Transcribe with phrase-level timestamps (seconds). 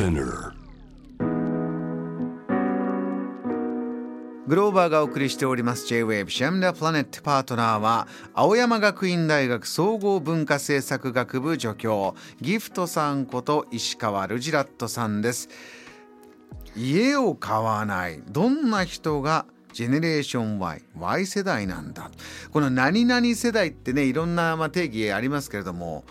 [0.00, 0.54] Spinner.
[4.46, 5.86] グローバーがお送りしております。
[5.88, 15.50] J-Wave シャムダプラネットパートナーは青山学院大学総合文化政策学部助教ギフトさんこと石川ルジラットさんです。
[16.74, 18.22] 家を買わない。
[18.26, 19.44] どんな人が
[19.74, 22.10] ジェネレーション Y、Y 世代なんだ。
[22.50, 26.04] この何々世代ってねいろんなまあ定義ありますけれども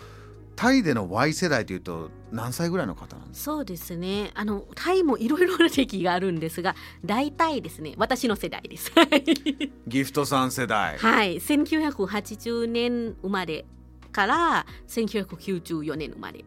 [0.60, 3.52] タイでの Y 世代というと何歳ぐらいの方なんですか？
[3.52, 4.30] そうですね。
[4.34, 8.92] あのタイもいろいろな時期があるんですが大体ですね私の世代です。
[9.88, 10.98] ギフトさん世代。
[10.98, 11.36] はい。
[11.36, 13.64] 1980年生まれ
[14.12, 16.44] から1994年生まれ。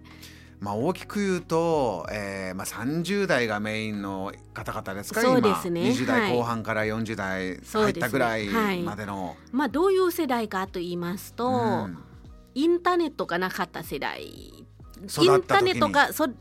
[0.59, 5.21] まあ、大きく言うと、えーまあ、30代がメインの方々ですか？
[5.21, 5.89] そうですね。
[5.91, 6.37] 今20代はい。
[6.37, 11.97] 後半から40代入ったぐらいはいまでの、まあどういう世代かと言いますと、うん
[12.55, 14.23] インターネットがなかった世代。
[14.23, 14.65] イ
[15.01, 16.31] ンターネットがそ育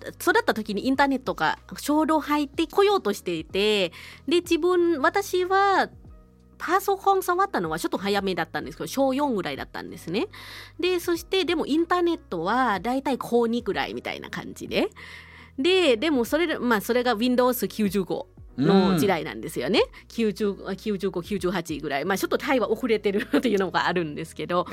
[0.41, 3.89] った時にインターネットがちょうど入ってこようとしていて
[4.29, 5.91] で自分私は
[6.59, 10.29] パソコン触ったのはちょっと早めだったんですけど小4ぐらいだったんですね。
[10.79, 14.91] でそしてでもインターネットはだいたい高2ぐらいみたいな感じで。
[15.59, 18.27] ででもそれ,、まあ、それが Windows95
[18.59, 22.05] の時代なんですよね、9598ぐらい。
[22.05, 24.67] まあちょっとタイは遅れてるっていうのがあるんですけど。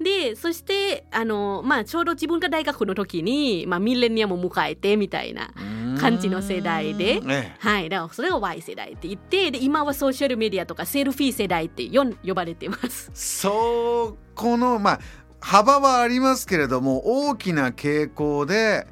[0.00, 7.20] えでそしてあの、まあ、ちょうど自分が大学の時に、まあ、ミレニアムを迎えてみたいなえ感じの世代で。
[7.58, 7.88] はい。
[7.88, 13.10] だからそれが Y 世代って言ってで今はソーシャルメディアとかセルフィー世代ってよん呼ばれてます。
[13.10, 15.00] えそうこのまあ
[15.40, 18.86] 幅はありますけれども大きな傾向で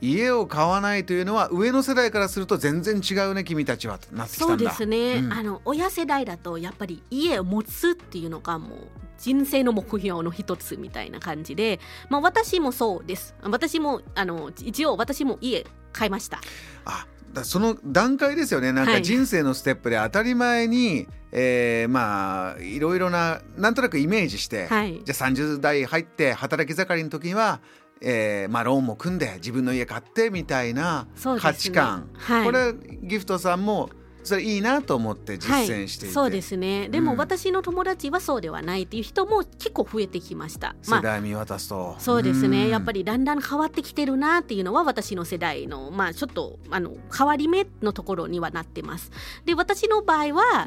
[0.00, 4.58] 家を買わないというのは上の世代からすると全然違うね君たちはなってきたんだ。
[4.58, 5.32] そうですね、うん。
[5.32, 8.78] あの親世代だとやっぱり家を持つっていうのがもう
[9.18, 13.34] 人生の目標の一つみたいな感じで、まあ、私もそうです。
[13.42, 16.40] 私もあの一応私も家買いました。
[16.84, 18.72] あだその段階ですよね。
[18.72, 19.02] なんかはい。
[19.02, 25.02] 人生のステップで当たり前に、えーまあいろいろななんとなくイメージして、はい。
[25.04, 27.60] じゃあ30代入って働き盛りの時には、
[28.00, 31.06] えーまあ、ローンも組んで自分の家買ってみたいな
[31.40, 32.44] 価値観、はい。
[32.44, 33.90] これギフトさんも
[34.24, 36.88] それいいなと思って実践していて、そうですね。
[36.90, 37.18] でもうん。
[37.18, 49.10] 私の友達はそうではないっていう人も結構増えてきました、まあ世代見渡すと、そうですね、やっぱりりだんだん変わってきてるなっていうのは私の世代のまあちょっとあの変わり目のところにはなってます。
[49.44, 50.66] で私の場合は、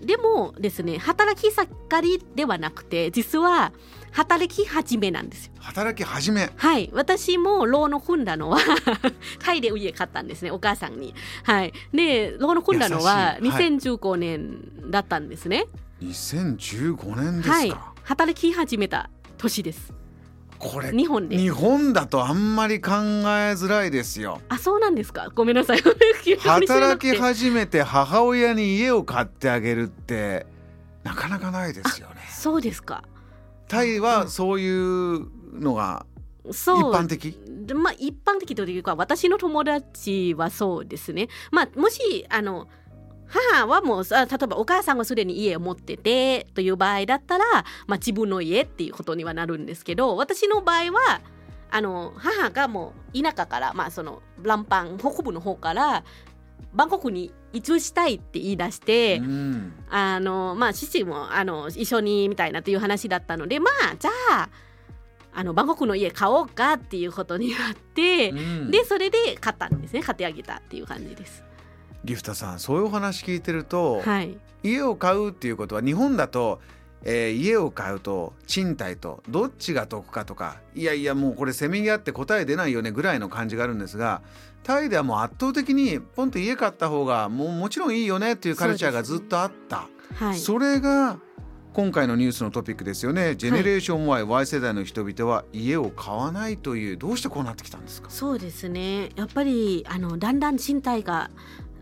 [0.00, 3.72] でもですね働き盛りではなくて実は
[4.12, 5.52] 働き始めなんですよ。
[5.58, 6.50] 働き始め。
[6.56, 6.90] はい。
[6.94, 8.58] 私もローンを組んだのは
[9.38, 11.14] タイで家買ったんですねお母さんに。
[11.44, 11.72] はい。
[11.92, 13.50] でローンを組んだのは優しい。
[13.52, 13.68] はい。
[13.68, 15.66] 2015年だったんですね、
[16.02, 17.74] 2015年ですか、はい。
[18.02, 19.92] 働き始めた年です
[20.58, 21.38] これ日本で？
[21.38, 24.40] 日本だとあんまり考えづらいですよ。
[24.48, 25.30] あそうなんですか？
[25.34, 25.78] ごめんなさい。
[26.40, 30.46] 働き始めて母親に家を買ってあげるって
[31.04, 32.16] なかなかないですよね。
[32.28, 33.04] そうですか。
[33.68, 36.06] タイはそういうのが
[36.44, 36.92] 一そう。
[36.92, 37.38] 般的？
[37.66, 41.28] でまあ一般的というか私の友達はそうですね。
[41.52, 42.66] まあもしあの
[43.28, 47.44] 母はもうあ例えばお母さんはすでに家を持っててという場合だったら、
[47.86, 51.20] まあ、自分の家っていうことにはなるんですけど私の場合は
[51.70, 56.04] あの母がもう田舎から、まあ、そのランパン北部の方から
[56.72, 59.72] バンコクに移住したいって言い出して、うん。
[59.88, 64.48] あのまあ父もあの一緒にみたいなっていう話だったのでまあじゃあ
[65.32, 68.70] あのバンコクの家買おうかっていうことになって、うん。
[68.70, 70.02] でそれで買ったんですね。
[70.02, 71.47] 買ってあげたっていう感じです。
[72.08, 76.60] ギフタさんそういうお話聞いてると、はい、家を買うっていうことは日本だと、
[77.04, 84.22] えー家を買うと賃貸とどっちが得かとかいやいやもうこれせめぎ合って答え出ないよねぐらいの感じがあるんですが
[84.64, 89.88] タイではもう圧倒的にポンと家買った方がもうもちろんいいよねっていうカルチャーがずっとあった。
[90.16, 91.20] はい、それが
[91.74, 93.36] 今回のニュースのトピックですよね。
[93.36, 98.10] ジェネレーション Y、Y 世代の人々は家を買わないというどうしてこうなってきたんですか？
[98.10, 101.30] そうですねやっぱりあのだんだん賃貸が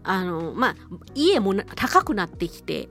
[0.07, 0.77] あの、まあ、
[1.15, 2.89] 家も高くなってきて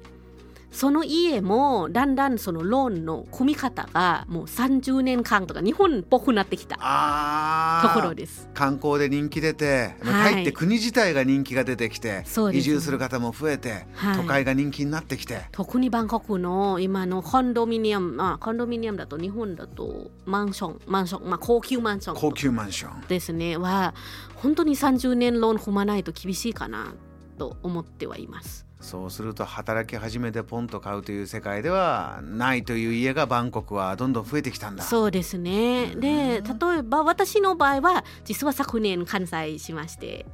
[0.75, 6.75] その家もだんだんそのローンの組み方がもう30年間とか日本っぽくなってきた。
[6.81, 8.49] あところーです。
[8.53, 10.33] 観光で人気出て、まあはい。
[10.33, 14.17] タイって国自体が人気が出てきて、移住する方も増えて、はい。
[14.17, 22.15] 都会が人気になってきて、特にバンコクの今のコンドミニアム、まあ、コンドミニアムだと日本だとマンションマンション、まあ、高級マンション。
[22.17, 23.07] 高級マンション。
[23.07, 23.55] ですね。
[23.55, 23.93] は
[24.35, 26.93] 本当に30年ローン踏まないと厳しいかな
[27.37, 28.65] と思ってはいます。
[28.85, 34.83] そうすると働き始めてポンと買うという世界ではないという家がバンコクはどんどん増えてきたんだ。
[34.83, 35.95] そうですね。
[35.95, 40.27] で、例えば私の場合は実は昨年関西しまして、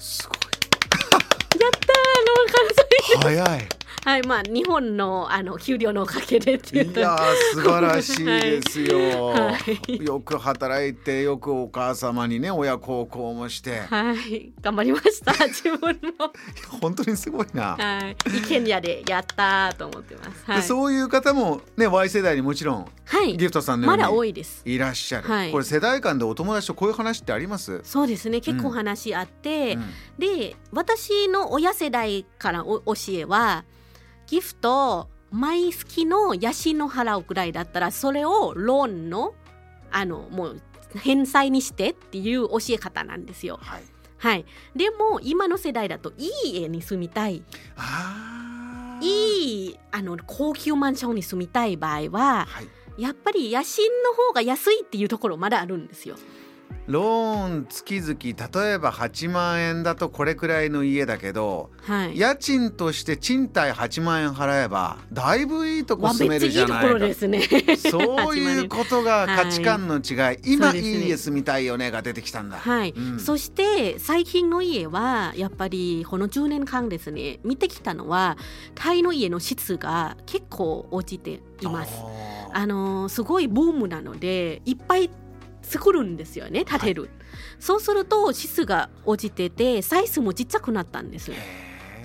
[0.00, 3.40] すごやったー、あの関西。
[3.40, 3.68] い早い
[4.04, 6.92] はい、まあ日本のあの給料のおかげでっていう。
[6.92, 9.56] いやー素晴らしいですよ、は
[9.98, 15.32] いよく働いてよくお母様にね親孝行もしてはい、頑張りました。
[15.48, 16.32] 自分も。
[16.82, 20.44] 本当にすごいな、はい、一軒家でやったーと思ってます。
[20.44, 20.56] はい。
[20.58, 24.62] でそういう方もね Y 世代にもちろんはいギフトさんのようまだ多にいです。
[24.66, 28.42] いらっしゃる、はいこれ世代間でお友達とこういう話ってあります、そうですね。
[28.42, 29.84] 結構話あって、うん
[30.18, 33.64] で、私の親世代からお教えは、
[34.34, 39.32] ギフト毎月の家賃の払うくらいだったら、それをローンの
[39.92, 40.62] あのもう
[40.98, 43.60] 返済にしてっていう教え方なんですよ。
[43.62, 43.84] はい
[44.18, 44.44] はい。
[44.74, 47.44] でも今の世代だといい家に住みたい、
[49.00, 56.14] いいあの高級マンションに住みたい場合は、はいやっぱり家賃の方が安いっていうところまだあるんですよ。
[56.86, 62.18] ローン月々例えば8万円だとこれくらいの家だけどはい。
[62.18, 67.40] 家賃として賃貸8万円払えばだいぶいいとこわ住めるじゃないですね。
[67.78, 73.20] そういうことが価値観の違い、今そうですねいい家住みたいよねが出てきたんだ、はい、うん。
[73.20, 78.36] そして最近の家はやっぱりこの10年間ですね見てきたのは
[78.74, 81.94] タイの家の質が結構落ちています。
[82.52, 85.10] あのーすごいブームなのでいっぱい
[85.64, 87.10] 作るんですよね建てる、
[87.58, 91.30] そうすると質が落ちててサイズもちっちゃくなったんです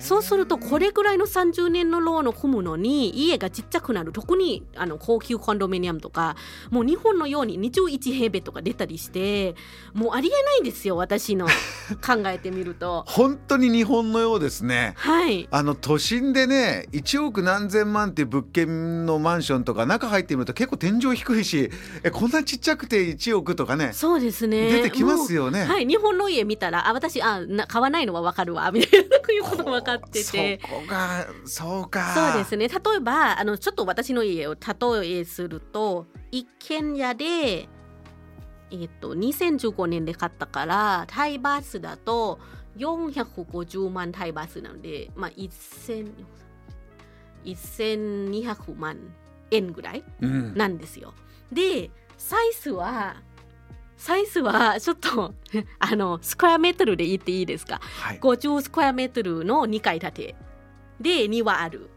[0.00, 4.12] そうするとこれぐらいの30年のローンを組むのに家がちっちゃくなる。
[4.12, 6.36] 特にあの高級コンドミニアムとか
[6.70, 9.54] もう日本のように21平米とか出たりして
[9.94, 11.46] もうありえないんですよ私の
[12.04, 13.04] 考えてみると。
[13.06, 14.94] 本当に日本のようですね。
[14.96, 15.48] はい。
[15.50, 21.70] あの都心でね1億何千万っていう物件のマンションとか中入ってみると結構天井低いし
[22.02, 24.70] えこんなちっちゃくて1億とかねそうですね。
[24.70, 25.64] 出てきますよね。
[25.64, 30.60] はい、日本の家見たらあ私あな買わないのは分かるわみたいなこういうことが分かってて。
[30.62, 32.14] そこがそうか。
[32.14, 32.68] そうですね。
[32.68, 37.68] 例えばあのちょっと私の家を例えすると一軒家で、
[38.70, 42.38] えっと2015年で買ったからタイバースだと
[42.76, 46.12] 450万タイバースなので、まあ、1000
[47.44, 48.98] 1200万
[49.50, 50.54] 円ぐらいうん。
[50.54, 51.14] なんですよ。
[51.52, 53.16] でサイズは
[54.00, 55.34] サイズはちょっと
[55.78, 57.80] あのスクエアメートルで言っていいですか？
[57.82, 58.18] はい。
[58.18, 60.34] 50スクエアメートルの2階建て
[61.00, 61.90] で庭ある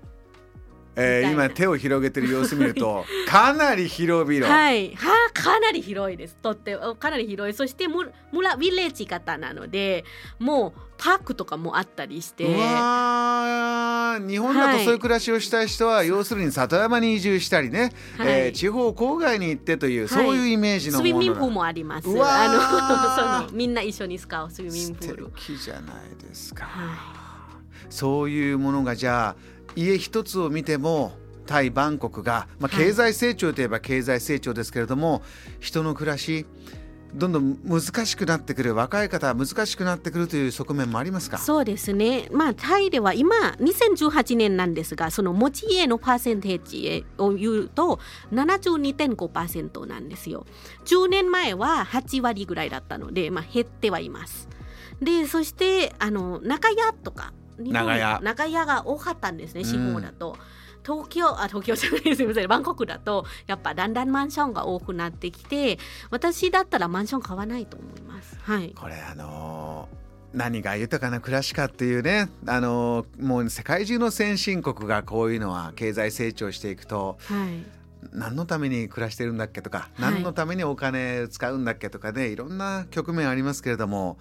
[0.95, 4.93] えー今手を広げてる様子見ると かなり広々、はい。
[4.95, 6.37] はかなり広いです。
[6.41, 7.53] とってかなり広い。
[7.53, 10.05] そして村村ビレッジ型なので
[10.39, 12.45] もうパークとかもあったりして。
[12.45, 14.29] うわー。
[14.29, 18.27] 日本だとそういう暮らしをしたい人は、要するに里山に移住したりね、はい。
[18.27, 22.07] えー地方郊外に行ってという、そういうイメージのものだスイミングプールもあります。
[22.07, 22.31] うわー。
[22.31, 25.25] あの そのみんな一緒に使うスイミン素グプール。
[25.35, 27.23] 敵じゃないですか、は
[27.89, 31.13] そういうものがじゃあ家一つを見ても
[31.45, 32.85] タイ・バンコクが、まあ、はい。
[32.87, 35.21] 経済成長といえば経済成長ですけれども、
[35.59, 36.45] 人の暮らし
[37.15, 41.37] どんどん難しくなってくる若い方は難しくなってくるという側面もありますか？
[41.37, 47.99] そうですね、まあ、タイでは今2018年なんですがその持ち家のパーセンテージを言うと
[48.31, 50.47] 72.5%なんですよ。
[50.85, 54.49] 10年前は8割ぐらいだったので、まあ、減ってはいます。
[54.99, 58.19] でそしてあの中屋とか長屋。
[58.23, 59.67] 中屋が多かったんですねうん。
[59.67, 60.37] 地方だと。
[60.85, 62.47] 東京あ東京じゃないで すすみません。
[62.47, 65.79] バンコクだとやっぱだんだんマンションが多くなってきて
[66.11, 68.37] 私だったらマンション買わないと思います。
[68.41, 77.63] はい、これあのー何が豊かな暮らしかっていうね、あのーもう世界中の先進国がこういうのは経済成長していくとはい。
[78.11, 80.11] 何のために暮らしてるんだっけとか、はい。
[80.13, 84.17] 何のためにお金使うんだっけとかねいろんな局面ありますけれども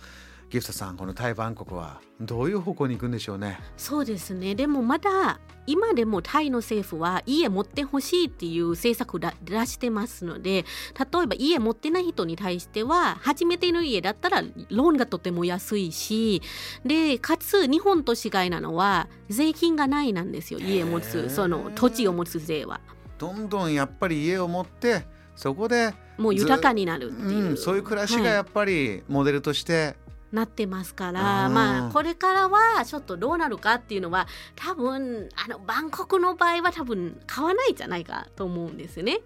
[0.53, 3.59] ギフトさんこのタイ・バンコクはどういう方向に行くんでしょうね。
[3.79, 4.55] そうですね。
[4.55, 10.67] でもまだ今でもタイの政府は家持ってほしいっていう政策だ出してますので
[10.99, 16.43] 例えば家持ってない人に対しては初めての家だったらローンがとても安いし
[16.85, 22.81] でかつ日本と違いなのは税金がないなんですよ家持つその土地を持つ税は。
[23.17, 29.97] どんどんやっぱり家を持ってそこで、もう豊かになるっていう、うん、そういう暮らしがはいやっぱりモデルとして、
[30.33, 39.21] なってますから、うんまあこれからはちょっとどうなるかっていうのは多分あのバンコクの場合は多分買わないんじゃないかと思うんですね。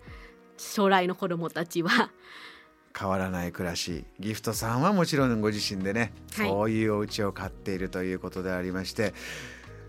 [0.58, 2.10] 将来の子供たちは。
[2.98, 4.06] 変わらない暮らし。
[4.18, 6.48] ギフトさんはもちろんご自身でね、はい。
[6.48, 9.12] そういうお家を買っているということでありまして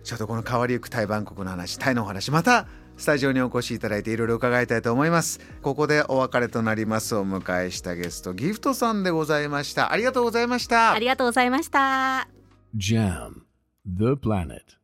[0.04, 12.28] ちょっとこの変わりゆくタイバンコクの話タイのお話またスタジオにお越しいただいていろいろ伺いたいと思いますここでお別れとなりますお迎えしたゲストギフトさんでございましたありがとうございましたありがとうございました。
[12.76, 13.46] Jam,
[13.86, 14.78] the planet.